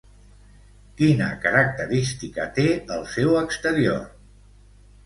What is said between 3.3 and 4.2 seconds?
exterior?